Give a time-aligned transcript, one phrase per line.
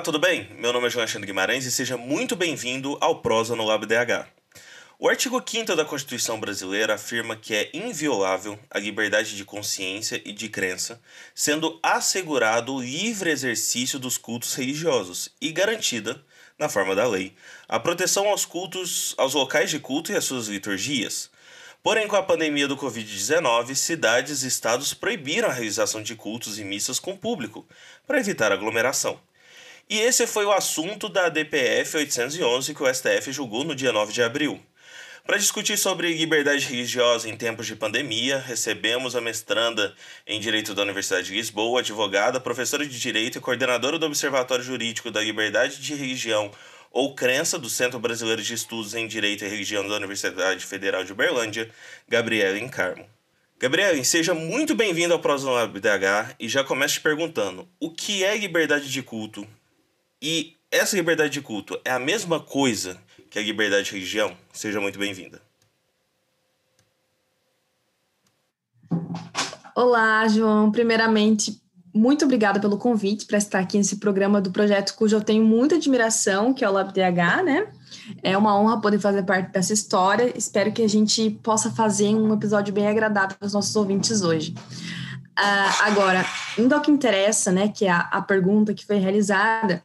[0.00, 0.48] Olá, tudo bem?
[0.58, 4.26] Meu nome é João Alexandre Guimarães e seja muito bem-vindo ao Prosa no LabDH.
[4.98, 10.32] O artigo 5 da Constituição Brasileira afirma que é inviolável a liberdade de consciência e
[10.32, 10.98] de crença,
[11.34, 16.24] sendo assegurado o livre exercício dos cultos religiosos e garantida,
[16.58, 17.34] na forma da lei,
[17.68, 21.30] a proteção aos cultos, aos locais de culto e às suas liturgias.
[21.82, 26.64] Porém, com a pandemia do Covid-19, cidades e estados proibiram a realização de cultos e
[26.64, 27.68] missas com público,
[28.06, 29.20] para evitar aglomeração.
[29.90, 34.12] E esse foi o assunto da DPF 811 que o STF julgou no dia 9
[34.12, 34.62] de abril.
[35.26, 39.92] Para discutir sobre liberdade religiosa em tempos de pandemia, recebemos a mestranda
[40.24, 45.10] em Direito da Universidade de Lisboa, advogada, professora de Direito e coordenadora do Observatório Jurídico
[45.10, 46.52] da Liberdade de Religião
[46.92, 51.10] ou Crença do Centro Brasileiro de Estudos em Direito e Religião da Universidade Federal de
[51.10, 51.68] Uberlândia,
[52.08, 53.04] Gabriela Encarmo.
[53.58, 58.36] Gabriela, seja muito bem-vinda ao Prosa DH e já comece te perguntando: o que é
[58.36, 59.44] liberdade de culto?
[60.22, 62.98] E essa liberdade de culto é a mesma coisa
[63.30, 64.36] que a liberdade de religião.
[64.52, 65.40] Seja muito bem-vinda.
[69.74, 70.70] Olá, João.
[70.70, 71.58] Primeiramente,
[71.94, 75.76] muito obrigada pelo convite para estar aqui nesse programa do projeto cujo eu tenho muita
[75.76, 77.72] admiração, que é o LabDH, né?
[78.22, 80.36] É uma honra poder fazer parte dessa história.
[80.36, 84.54] Espero que a gente possa fazer um episódio bem agradável para os nossos ouvintes hoje.
[85.38, 86.26] Uh, agora,
[86.58, 89.82] indo ao que interessa, né, que é a, a pergunta que foi realizada,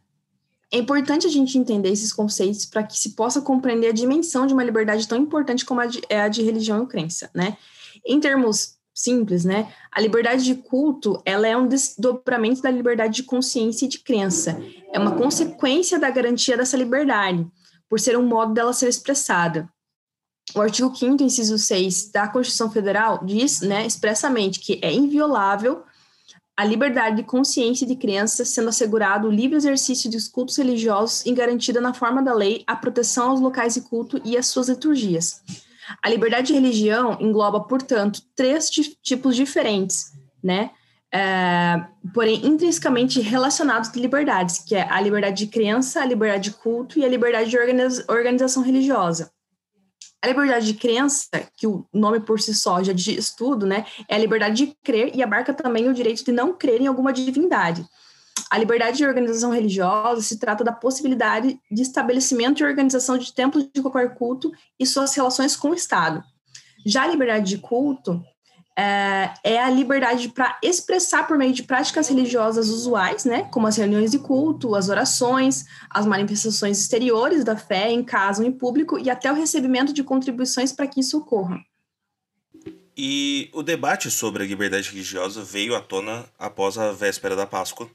[0.71, 4.53] é importante a gente entender esses conceitos para que se possa compreender a dimensão de
[4.53, 7.57] uma liberdade tão importante como a de, é a de religião e crença, né?
[8.05, 9.71] Em termos simples, né?
[9.91, 14.59] A liberdade de culto, ela é um desdobramento da liberdade de consciência e de crença.
[14.93, 17.45] É uma consequência da garantia dessa liberdade,
[17.89, 19.69] por ser um modo dela ser expressada.
[20.53, 25.83] O artigo 5 inciso 6 da Constituição Federal diz, né, expressamente que é inviolável
[26.57, 31.33] a liberdade de consciência de criança, sendo assegurado o livre exercício dos cultos religiosos e
[31.33, 35.41] garantida na forma da lei a proteção aos locais de culto e às suas liturgias.
[36.01, 40.71] A liberdade de religião engloba, portanto, três tipos diferentes, né?
[41.13, 46.57] É, porém intrinsecamente relacionados de liberdades, que é a liberdade de crença, a liberdade de
[46.57, 47.57] culto e a liberdade de
[48.09, 49.31] organização religiosa.
[50.25, 54.15] A liberdade de crença, que o nome por si só já diz tudo, né, é
[54.15, 57.87] a liberdade de crer e abarca também o direito de não crer em alguma divindade.
[58.49, 63.69] A liberdade de organização religiosa se trata da possibilidade de estabelecimento e organização de templos
[63.71, 66.23] de qualquer culto e suas relações com o Estado.
[66.83, 68.19] Já a liberdade de culto
[68.77, 73.77] é, é a liberdade para expressar por meio de práticas religiosas usuais, né, como as
[73.77, 78.99] reuniões de culto, as orações, as manifestações exteriores da fé em casa ou em público
[78.99, 81.59] e até o recebimento de contribuições para que isso ocorra.
[82.97, 87.89] E o debate sobre a liberdade religiosa veio à tona após a véspera da Páscoa,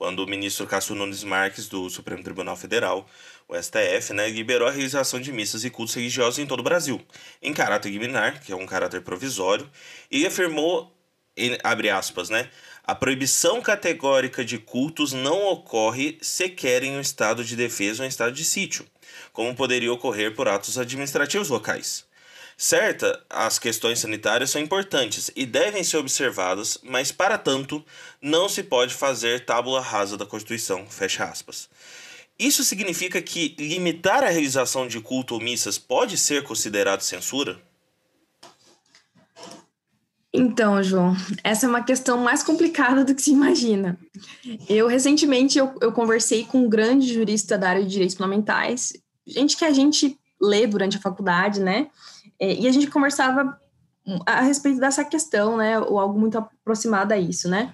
[0.00, 3.06] quando o ministro Cássio Nunes Marques, do Supremo Tribunal Federal,
[3.46, 6.98] o STF, né, liberou a realização de missas e cultos religiosos em todo o Brasil,
[7.42, 9.70] em caráter liminar, que é um caráter provisório,
[10.10, 10.90] e afirmou,
[11.62, 12.48] abre aspas, né,
[12.82, 18.08] a proibição categórica de cultos não ocorre sequer em um estado de defesa ou em
[18.08, 18.86] estado de sítio,
[19.34, 22.06] como poderia ocorrer por atos administrativos locais.
[22.62, 27.82] Certa, as questões sanitárias são importantes e devem ser observadas, mas para tanto
[28.20, 31.70] não se pode fazer tábula rasa da Constituição, fecha aspas.
[32.38, 37.58] Isso significa que limitar a realização de culto ou missas pode ser considerado censura?
[40.30, 43.98] Então, João, essa é uma questão mais complicada do que se imagina.
[44.68, 48.92] Eu, recentemente, eu, eu conversei com um grande jurista da área de direitos fundamentais,
[49.26, 51.88] gente que a gente lê durante a faculdade, né?
[52.40, 53.60] É, e a gente conversava
[54.26, 57.72] a respeito dessa questão, né, ou algo muito aproximado a isso, né?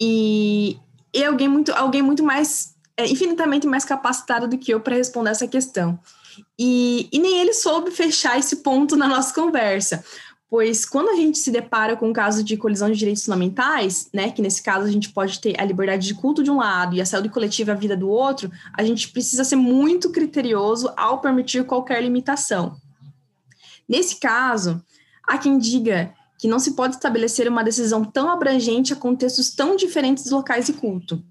[0.00, 0.78] E,
[1.14, 5.30] e alguém muito, alguém muito mais, é, infinitamente mais capacitado do que eu para responder
[5.30, 5.98] essa questão.
[6.58, 10.02] E, e nem ele soube fechar esse ponto na nossa conversa,
[10.48, 14.30] pois quando a gente se depara com um caso de colisão de direitos fundamentais, né,
[14.30, 17.00] que nesse caso a gente pode ter a liberdade de culto de um lado e
[17.00, 21.64] a saúde coletiva a vida do outro, a gente precisa ser muito criterioso ao permitir
[21.64, 22.76] qualquer limitação.
[23.92, 24.82] Nesse caso,
[25.22, 29.76] há quem diga que não se pode estabelecer uma decisão tão abrangente a contextos tão
[29.76, 31.22] diferentes dos locais de culto.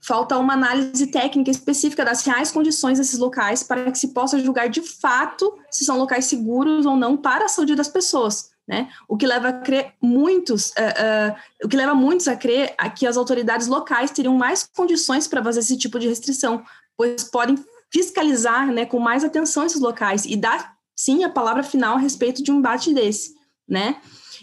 [0.00, 4.68] Falta uma análise técnica específica das reais condições desses locais para que se possa julgar
[4.68, 8.52] de fato se são locais seguros ou não para a saúde das pessoas.
[8.64, 8.88] Né?
[9.08, 12.88] O que leva a crer muitos, uh, uh, o que leva muitos a crer a
[12.88, 16.62] que as autoridades locais teriam mais condições para fazer esse tipo de restrição,
[16.96, 17.56] pois podem
[17.92, 22.42] fiscalizar né, com mais atenção esses locais e dar sim a palavra final a respeito
[22.42, 23.34] de um embate desse,
[23.68, 24.00] né?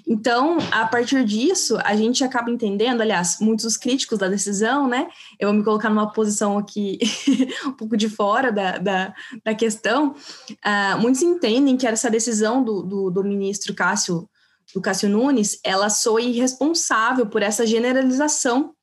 [0.07, 5.07] Então, a partir disso, a gente acaba entendendo, aliás, muitos dos críticos da decisão, né?
[5.39, 6.99] Eu vou me colocar numa posição aqui
[7.65, 9.13] um pouco de fora da, da,
[9.43, 10.15] da questão.
[10.49, 14.29] Uh, muitos entendem que essa decisão do, do, do ministro Cássio,
[14.73, 18.73] do Cássio Nunes, ela soa irresponsável por essa generalização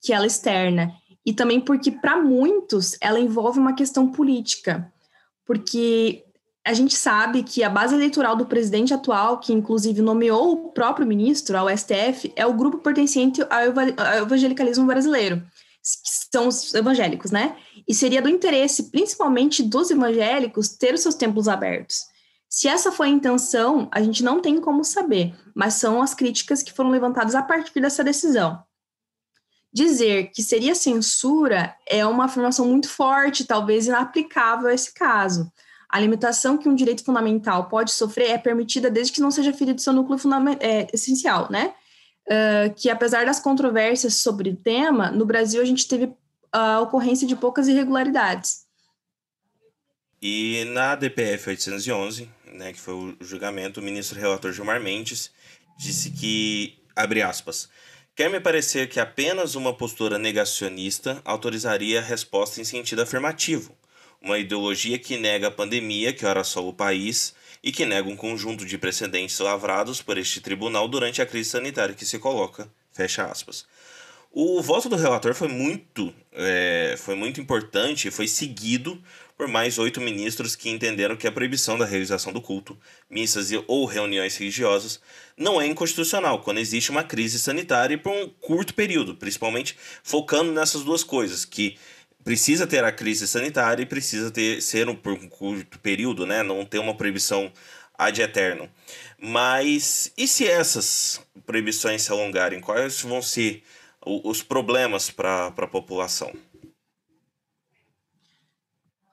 [0.00, 0.92] que ela externa.
[1.26, 4.90] E também porque, para muitos, ela envolve uma questão política.
[5.44, 6.24] Porque
[6.68, 11.06] a gente sabe que a base eleitoral do presidente atual, que inclusive nomeou o próprio
[11.06, 13.62] ministro ao STF, é o grupo pertencente ao
[14.18, 15.38] evangelicalismo brasileiro,
[15.82, 17.56] que são os evangélicos, né?
[17.88, 22.04] E seria do interesse, principalmente dos evangélicos, ter os seus templos abertos.
[22.50, 26.62] Se essa foi a intenção, a gente não tem como saber, mas são as críticas
[26.62, 28.62] que foram levantadas a partir dessa decisão.
[29.72, 35.50] Dizer que seria censura é uma afirmação muito forte, talvez inaplicável a esse caso.
[35.88, 39.80] A limitação que um direito fundamental pode sofrer é permitida desde que não seja ferido
[39.80, 40.18] seu núcleo
[40.60, 41.74] é, essencial, né?
[42.26, 46.12] Uh, que apesar das controvérsias sobre o tema, no Brasil a gente teve
[46.52, 48.66] a ocorrência de poucas irregularidades.
[50.20, 55.30] E na DPF 811, né, que foi o julgamento, o ministro relator Gilmar Mendes
[55.78, 57.68] disse que, abre aspas,
[58.16, 63.77] quer me parecer que apenas uma postura negacionista autorizaria a resposta em sentido afirmativo,
[64.20, 68.16] uma ideologia que nega a pandemia que ora assola o país e que nega um
[68.16, 72.70] conjunto de precedentes lavrados por este tribunal durante a crise sanitária que se coloca.
[72.92, 73.66] Fecha aspas.
[74.30, 79.02] O voto do relator foi muito, é, foi muito importante e foi seguido
[79.38, 82.76] por mais oito ministros que entenderam que a proibição da realização do culto,
[83.08, 85.00] missas ou reuniões religiosas
[85.36, 90.52] não é inconstitucional quando existe uma crise sanitária e por um curto período, principalmente focando
[90.52, 91.78] nessas duas coisas, que
[92.28, 96.42] precisa ter a crise sanitária e precisa ter ser um, um curto período, né?
[96.42, 97.50] Não ter uma proibição
[97.96, 98.68] ad eterno.
[99.18, 102.60] Mas e se essas proibições se alongarem?
[102.60, 103.62] Quais vão ser
[104.04, 106.30] os problemas para a população?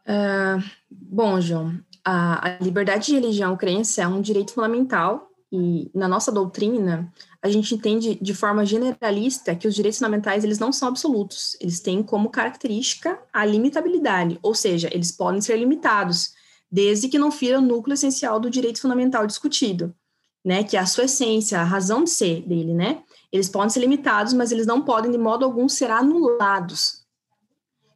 [0.06, 0.62] Uh,
[0.92, 6.08] bom, João, a, a liberdade de religião ou crença é um direito fundamental e na
[6.08, 7.12] nossa doutrina
[7.42, 11.80] a gente entende de forma generalista que os direitos fundamentais eles não são absolutos, eles
[11.80, 16.34] têm como característica a limitabilidade, ou seja, eles podem ser limitados,
[16.72, 19.96] desde que não fira o núcleo essencial do direito fundamental discutido,
[20.44, 23.02] né, que é a sua essência, a razão de ser dele, né?
[23.32, 27.05] Eles podem ser limitados, mas eles não podem de modo algum ser anulados.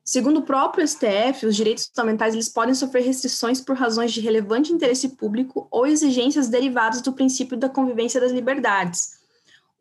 [0.03, 4.73] Segundo o próprio STF, os direitos fundamentais eles podem sofrer restrições por razões de relevante
[4.73, 9.19] interesse público ou exigências derivadas do princípio da convivência das liberdades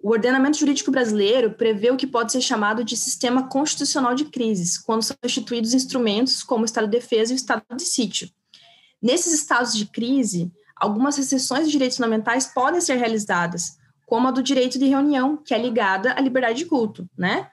[0.00, 4.78] o ordenamento jurídico brasileiro prevê o que pode ser chamado de sistema constitucional de crises,
[4.78, 8.30] quando são instituídos instrumentos como o estado de defesa e o estado de sítio.
[9.02, 13.76] Nesses estados de crise, algumas restrições de direitos fundamentais podem ser realizadas,
[14.06, 17.50] como a do direito de reunião, que é ligada à liberdade de culto, né?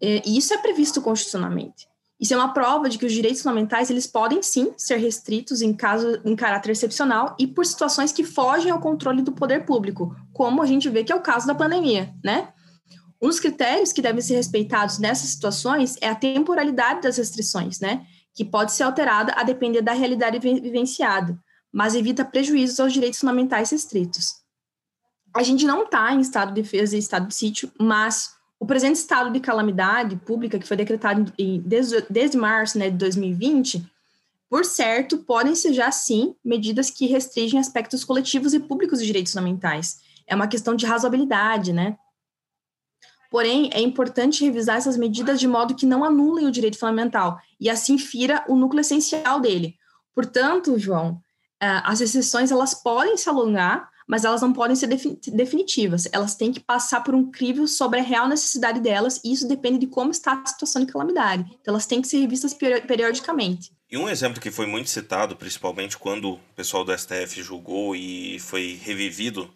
[0.00, 1.88] E isso é previsto constitucionalmente.
[2.18, 5.74] Isso é uma prova de que os direitos fundamentais eles podem sim ser restritos em
[5.74, 10.62] caso em caráter excepcional e por situações que fogem ao controle do poder público, como
[10.62, 12.48] a gente vê que é o caso da pandemia, né?
[13.20, 18.06] Um dos critérios que devem ser respeitados nessas situações é a temporalidade das restrições, né?
[18.34, 21.38] Que pode ser alterada a depender da realidade vivenciada,
[21.72, 24.36] mas evita prejuízos aos direitos fundamentais restritos.
[25.34, 28.96] A gente não está em estado de defesa e estado de sítio, mas o presente
[28.96, 33.84] estado de calamidade pública, que foi decretado em, desde, desde março né, de 2020,
[34.48, 39.32] por certo, podem ser já sim medidas que restringem aspectos coletivos e públicos de direitos
[39.32, 40.00] fundamentais.
[40.26, 41.96] É uma questão de razoabilidade, né?
[43.30, 47.68] Porém, é importante revisar essas medidas de modo que não anulem o direito fundamental e
[47.68, 49.76] assim fira o núcleo essencial dele.
[50.14, 51.20] Portanto, João,
[51.60, 56.08] eh, as exceções elas podem se alongar, mas elas não podem ser definitivas.
[56.12, 59.78] Elas têm que passar por um crivo sobre a real necessidade delas, e isso depende
[59.78, 61.44] de como está a situação de calamidade.
[61.60, 63.72] Então, elas têm que ser revistas periodicamente.
[63.90, 68.38] E um exemplo que foi muito citado, principalmente quando o pessoal do STF julgou e
[68.40, 69.48] foi revivido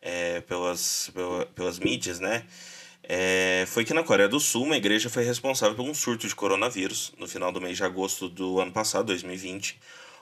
[0.00, 1.10] é, pelas,
[1.54, 2.44] pelas mídias, né?
[3.02, 6.34] É, foi que na Coreia do Sul uma igreja foi responsável por um surto de
[6.34, 9.80] coronavírus no final do mês de agosto do ano passado, 2020,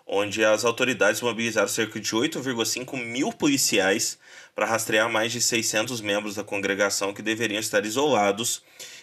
[0.09, 4.19] onde as autoridades mobilizaram cerca de 8,5 mil policiais
[4.55, 8.63] para rastrear mais de 600 membros da congregação que deveriam estar isolados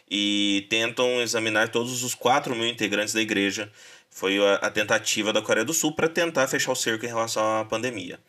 [0.10, 3.72] e tentam examinar todos os 4 mil integrantes da igreja.
[4.10, 7.66] Foi a, tentativa da Coreia do Sul para tentar fechar o cerco em relação à
[7.66, 8.20] pandemia.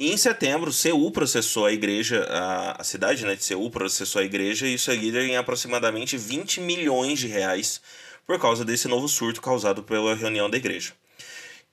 [0.00, 4.24] E em setembro, Seul processou a igreja, a, a cidade né, de Seul processou a
[4.24, 7.80] igreja e isso aí em aproximadamente 20 milhões de reais
[8.26, 10.92] por causa desse novo surto causado pela reunião da igreja.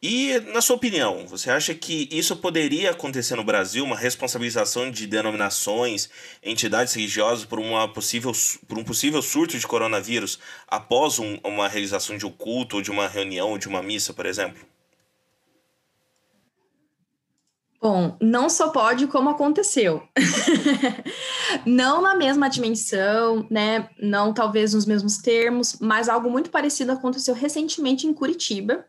[0.02, 5.08] E, na sua opinião, você acha que isso poderia acontecer no Brasil, uma responsabilização de
[5.08, 6.10] denominações,
[6.44, 8.32] entidades religiosas por, uma possível,
[8.68, 10.38] por um possível surto de coronavírus
[10.68, 14.14] após um, uma realização de um culto, ou de uma reunião, ou de uma missa,
[14.14, 14.66] por exemplo?
[17.82, 20.02] Bom, não só pode como aconteceu.
[21.66, 23.90] não na mesma dimensão, né?
[24.00, 28.86] Não talvez nos mesmos termos, mas algo muito parecido aconteceu recentemente em Curitiba,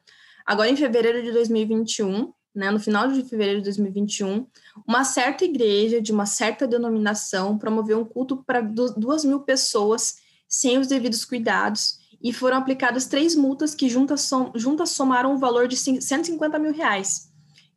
[0.46, 2.70] agora em fevereiro de 2021, né?
[2.70, 4.46] No final de fevereiro de 2021,
[4.86, 10.78] uma certa igreja de uma certa denominação promoveu um culto para duas mil pessoas sem
[10.78, 15.38] os devidos cuidados e foram aplicadas três multas que juntas, som, juntas somaram o um
[15.38, 17.30] valor de 150 mil reais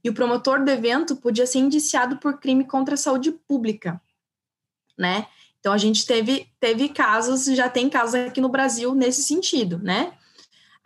[0.04, 4.02] e o promotor do evento podia ser indiciado por crime contra a saúde pública,
[4.98, 5.28] né?
[5.60, 10.14] Então a gente teve teve casos, já tem casos aqui no Brasil nesse sentido, né?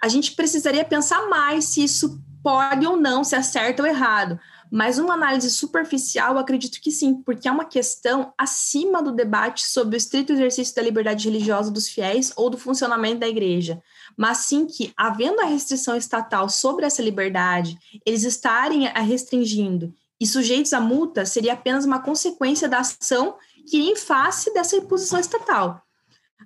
[0.03, 4.38] A gente precisaria pensar mais se isso pode ou não, se é certo ou errado.
[4.69, 9.95] Mas uma análise superficial, acredito que sim, porque é uma questão acima do debate sobre
[9.95, 13.81] o estrito exercício da liberdade religiosa dos fiéis ou do funcionamento da igreja,
[14.17, 20.27] mas sim que, havendo a restrição estatal sobre essa liberdade, eles estarem a restringindo e
[20.27, 23.38] sujeitos à multa seria apenas uma consequência da ação
[23.69, 25.81] que em face dessa imposição estatal.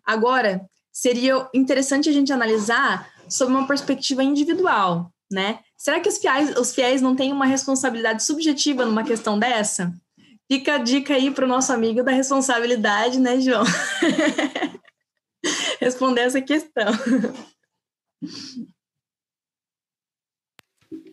[0.05, 5.59] Agora, seria interessante a gente analisar sob uma perspectiva individual, né?
[5.77, 9.93] Será que os fiéis, os fiéis não têm uma responsabilidade subjetiva numa questão dessa?
[10.49, 13.63] Fica a dica aí para o nosso amigo da responsabilidade, né, João?
[15.79, 16.85] Responder essa questão.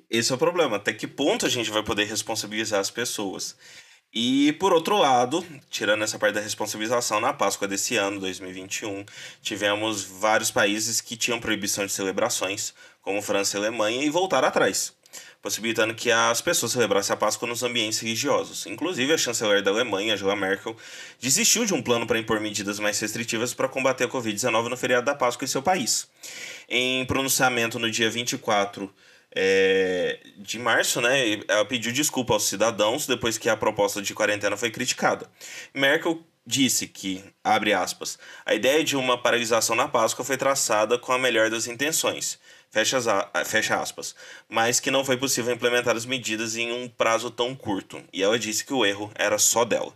[0.09, 0.77] Esse é o problema.
[0.77, 3.57] Até que ponto a gente vai poder responsabilizar as pessoas?
[4.15, 9.05] E por outro lado, tirando essa parte da responsabilização, na Páscoa desse ano, 2021,
[9.43, 14.93] tivemos vários países que tinham proibição de celebrações, como França e Alemanha, e voltaram atrás,
[15.43, 18.67] possibilitando que as pessoas celebrassem a Páscoa nos ambientes religiosos.
[18.67, 20.77] Inclusive, a chanceler da Alemanha, Angela Merkel,
[21.21, 25.07] desistiu de um plano para impor medidas mais restritivas para combater a Covid-19 no feriado
[25.07, 26.07] da Páscoa em seu país.
[26.69, 28.89] Em pronunciamento no dia 24
[29.35, 34.57] é, de março, né, ela pediu desculpa aos cidadãos depois que a proposta de quarentena
[34.57, 35.29] foi criticada.
[35.75, 41.13] Merkel disse que, abre aspas, a ideia de uma paralisação na Páscoa foi traçada com
[41.13, 42.39] a melhor das intenções,
[42.71, 43.01] fecha,
[43.45, 44.15] fecha aspas,
[44.49, 48.39] mas que não foi possível implementar as medidas em um prazo tão curto, e ela
[48.39, 49.93] disse que o erro era só dela.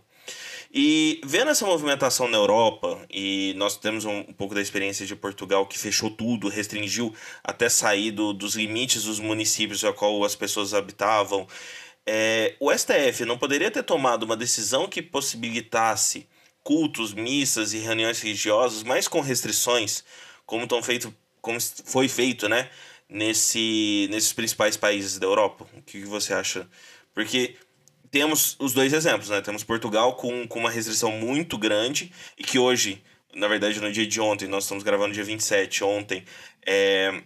[0.71, 5.15] E vendo essa movimentação na Europa, e nós temos um, um pouco da experiência de
[5.15, 10.35] Portugal que fechou tudo, restringiu até sair do, dos limites dos municípios a qual as
[10.35, 11.47] pessoas habitavam,
[12.05, 16.27] é, o STF não poderia ter tomado uma decisão que possibilitasse
[16.63, 20.03] cultos, missas e reuniões religiosas, mas com restrições,
[20.45, 22.69] como, tão feito, como foi feito né,
[23.07, 25.67] nesse, nesses principais países da Europa?
[25.75, 26.67] O que você acha?
[27.13, 27.55] Porque
[28.11, 29.41] temos os dois exemplos, né?
[29.41, 34.07] Temos Portugal com, com uma restrição muito grande e que hoje, na verdade, no dia
[34.07, 36.23] de ontem, nós estamos gravando dia 27, ontem,
[36.65, 37.21] é,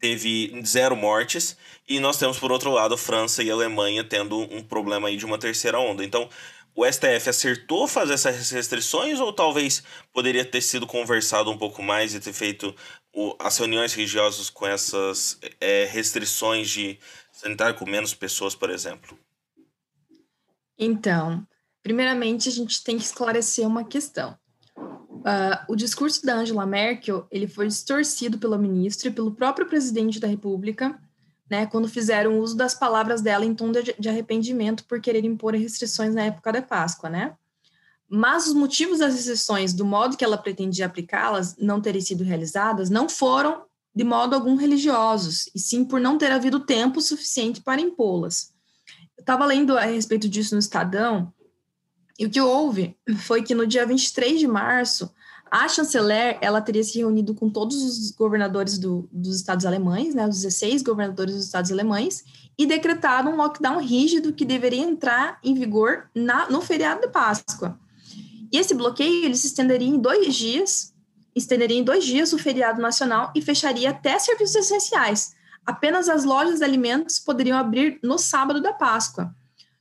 [0.00, 1.56] teve zero mortes.
[1.88, 5.38] E nós temos, por outro lado, França e Alemanha tendo um problema aí de uma
[5.38, 6.04] terceira onda.
[6.04, 6.28] Então,
[6.74, 9.82] o STF acertou fazer essas restrições ou talvez
[10.12, 12.74] poderia ter sido conversado um pouco mais e ter feito
[13.12, 16.98] o, as reuniões religiosas com essas é, restrições de
[17.32, 19.18] sanitário com menos pessoas, por exemplo?
[20.78, 21.44] Então,
[21.82, 24.36] primeiramente a gente tem que esclarecer uma questão.
[24.76, 30.20] Uh, o discurso da Angela Merkel ele foi distorcido pelo ministro e pelo próprio presidente
[30.20, 30.98] da República,
[31.50, 35.54] né, quando fizeram uso das palavras dela em tom de, de arrependimento por querer impor
[35.54, 37.34] restrições na época da Páscoa, né?
[38.08, 42.88] Mas os motivos das restrições, do modo que ela pretendia aplicá-las, não terem sido realizadas,
[42.88, 47.80] não foram de modo algum religiosos, e sim por não ter havido tempo suficiente para
[47.80, 48.52] impô-las
[49.28, 51.30] estava lendo a respeito disso no Estadão,
[52.18, 55.12] e o que houve foi que no dia 23 de março,
[55.50, 60.26] a chanceler ela teria se reunido com todos os governadores do, dos estados alemães, né,
[60.26, 62.24] os 16 governadores dos estados alemães,
[62.56, 67.78] e decretado um lockdown rígido que deveria entrar em vigor na, no feriado de Páscoa.
[68.50, 70.94] E esse bloqueio ele se estenderia em dois dias,
[71.36, 75.36] estenderia em dois dias o feriado nacional e fecharia até serviços essenciais,
[75.68, 79.34] apenas as lojas de alimentos poderiam abrir no sábado da Páscoa.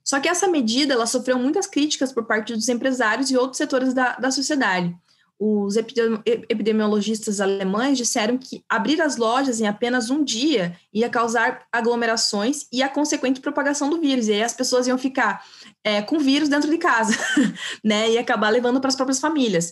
[0.04, 3.94] Só que essa medida ela sofreu muitas críticas por parte dos empresários e outros setores
[3.94, 4.94] da, da sociedade.
[5.40, 12.66] Os epidemiologistas alemães disseram que abrir as lojas em apenas um dia ia causar aglomerações
[12.70, 14.28] e a consequente propagação do vírus.
[14.28, 15.42] E aí as pessoas iam ficar
[15.86, 17.18] é, com vírus dentro de casa,
[17.82, 18.12] né?
[18.12, 19.72] E acabar levando para as próprias famílias.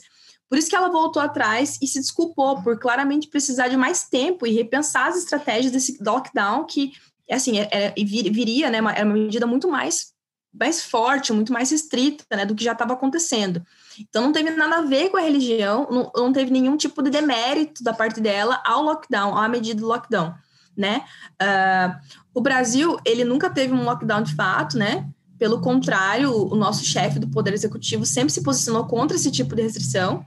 [0.50, 4.46] Por isso que ela voltou atrás e se desculpou por claramente precisar de mais tempo
[4.46, 6.94] e repensar as estratégias desse lockdown que,
[7.30, 10.14] assim, é, é, viria, né, uma, é uma medida muito mais,
[10.54, 13.66] mais forte, muito mais restrita, né, do que já estava acontecendo.
[14.00, 17.10] Então, não teve nada a ver com a religião, não, não teve nenhum tipo de
[17.10, 20.34] demérito da parte dela ao lockdown, à medida do lockdown,
[20.78, 21.04] né?
[21.42, 25.10] Uh, o Brasil, ele nunca teve um lockdown de fato, né?
[25.38, 29.64] Pelo contrário, o nosso chefe do Poder Executivo sempre se posicionou contra esse tipo de
[29.64, 30.26] restrição.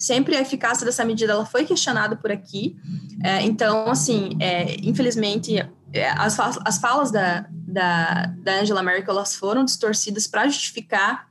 [0.00, 2.74] Sempre a eficácia dessa medida ela foi questionada por aqui.
[3.22, 5.58] É, então, assim, é, infelizmente,
[5.92, 11.28] é, as, as falas da, da, da Angela Merkel elas foram distorcidas para justificar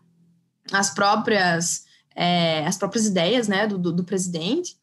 [0.71, 1.85] as próprias,
[2.15, 4.77] é, as próprias ideias né, do, do, do presidente.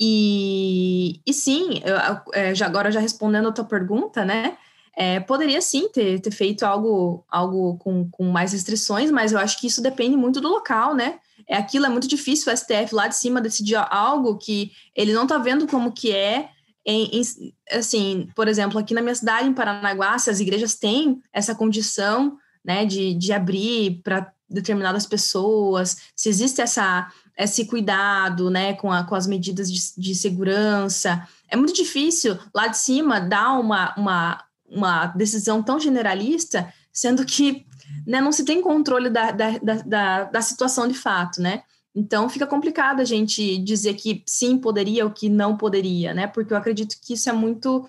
[0.00, 1.96] E, e sim, eu,
[2.34, 4.58] é, já, agora já respondendo a tua pergunta, né?
[4.96, 9.60] É, poderia sim ter, ter feito algo, algo com, com mais restrições, mas eu acho
[9.60, 11.20] que isso depende muito do local, né?
[11.48, 15.22] É, aquilo é muito difícil o STF lá de cima decidir algo que ele não
[15.22, 16.48] está vendo como que é.
[16.84, 17.22] Em, em,
[17.70, 22.36] assim, por exemplo, aqui na minha cidade, em Paranaguá, se as igrejas têm essa condição
[22.64, 29.04] né, de, de abrir para determinadas pessoas, se existe essa, esse cuidado né, com, a,
[29.04, 34.44] com as medidas de, de segurança, é muito difícil lá de cima dar uma, uma,
[34.68, 37.65] uma decisão tão generalista, sendo que
[38.06, 41.62] né, não se tem controle da, da, da, da, situação de fato, né?
[41.94, 46.26] Então fica complicado a gente dizer que sim poderia ou que não poderia, né?
[46.26, 47.88] Porque eu acredito que isso é muito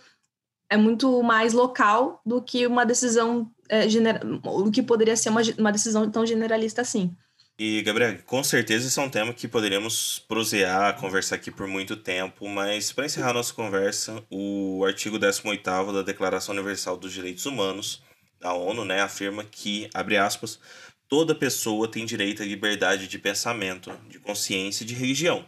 [0.70, 4.20] é muito mais local do que uma decisão é, gener...
[4.20, 7.16] do que poderia ser uma, uma decisão tão generalista assim.
[7.60, 11.98] E, Gabriel, com certeza esse é um tema que poderíamos prosear, conversar aqui por muito
[11.98, 18.04] tempo, mas para encerrar nossa conversa, o artigo 18 da Declaração Universal dos Direitos Humanos,
[18.40, 20.60] da ONU, né, afirma que, abre aspas,
[21.08, 25.46] toda pessoa tem direito à liberdade de pensamento, de consciência e de religião.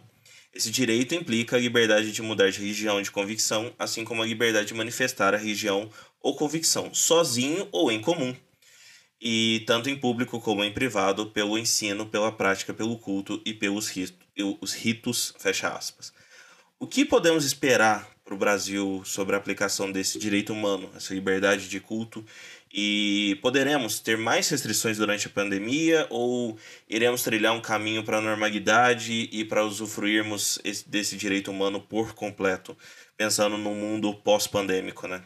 [0.52, 4.68] Esse direito implica a liberdade de mudar de religião de convicção, assim como a liberdade
[4.68, 5.88] de manifestar a religião
[6.20, 8.34] ou convicção, sozinho ou em comum,
[9.20, 13.88] e tanto em público como em privado, pelo ensino, pela prática, pelo culto e pelos
[13.88, 14.16] ritos,
[14.60, 16.12] os ritos fecha aspas.
[16.78, 21.68] O que podemos esperar para o Brasil sobre a aplicação desse direito humano, essa liberdade
[21.68, 22.24] de culto?
[22.72, 26.56] E poderemos ter mais restrições durante a pandemia ou
[26.88, 32.76] iremos trilhar um caminho para a normalidade e para usufruirmos desse direito humano por completo,
[33.16, 35.22] pensando no mundo pós-pandêmico, né?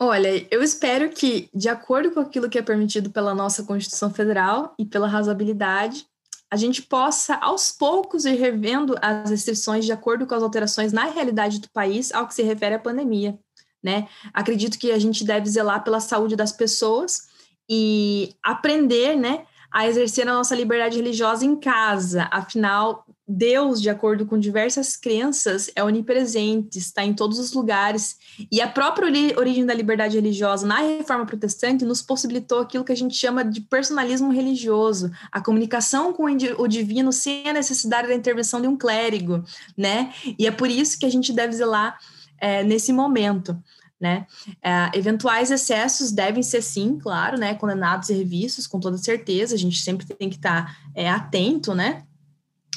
[0.00, 4.72] Olha, eu espero que, de acordo com aquilo que é permitido pela nossa Constituição Federal
[4.78, 6.06] e pela razoabilidade,
[6.50, 11.04] a gente possa, aos poucos, ir revendo as restrições de acordo com as alterações na
[11.04, 13.38] realidade do país ao que se refere à pandemia.
[13.82, 14.08] Né?
[14.34, 17.28] Acredito que a gente deve zelar pela saúde das pessoas
[17.68, 22.26] e aprender né, a exercer a nossa liberdade religiosa em casa.
[22.30, 28.16] Afinal, Deus, de acordo com diversas crenças, é onipresente, está em todos os lugares.
[28.50, 29.06] E a própria
[29.38, 33.60] origem da liberdade religiosa na reforma protestante nos possibilitou aquilo que a gente chama de
[33.60, 39.44] personalismo religioso, a comunicação com o divino sem a necessidade da intervenção de um clérigo,
[39.76, 40.10] né?
[40.38, 41.98] E é por isso que a gente deve zelar
[42.40, 43.56] é, nesse momento.
[44.00, 44.26] Né?
[44.62, 49.58] É, eventuais excessos devem ser, sim, claro, né, condenados e revistos, com toda certeza, a
[49.58, 52.04] gente sempre tem que estar tá, é, atento, né,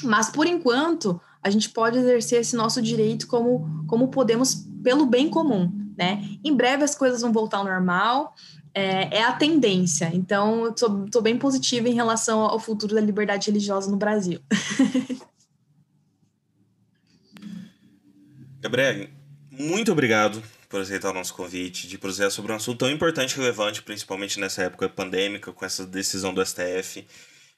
[0.02, 5.28] mas, por enquanto, a gente pode exercer esse nosso direito como, como podemos pelo bem
[5.28, 6.28] comum, né?
[6.44, 8.34] Em breve as coisas vão voltar ao normal,
[8.74, 10.10] é, é a tendência.
[10.12, 14.40] Então, eu estou bem positiva em relação ao futuro da liberdade religiosa no Brasil.
[18.60, 19.08] Gabriel,
[19.52, 23.36] muito obrigado por aceitar o nosso convite, de prosear sobre um assunto tão importante e
[23.36, 27.06] relevante, principalmente nessa época pandêmica, com essa decisão do STF.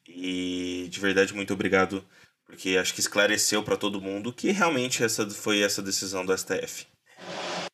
[0.08, 2.04] E de verdade, muito obrigado
[2.44, 6.86] porque acho que esclareceu para todo mundo que realmente essa foi essa decisão do STF.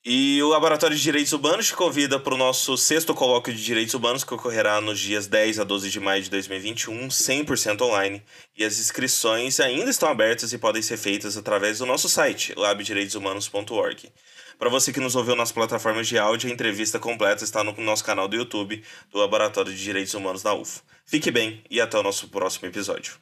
[0.03, 3.93] E o Laboratório de Direitos Humanos te convida para o nosso sexto colóquio de Direitos
[3.93, 8.23] Humanos, que ocorrerá nos dias 10 a 12 de maio de 2021, 100% online.
[8.57, 14.11] E as inscrições ainda estão abertas e podem ser feitas através do nosso site, labdireitoshumanos.org.
[14.59, 18.03] Para você que nos ouviu nas plataformas de áudio, a entrevista completa está no nosso
[18.03, 18.83] canal do YouTube
[19.13, 20.83] do Laboratório de Direitos Humanos da UFO.
[21.05, 23.19] Fique bem e até o nosso próximo episódio.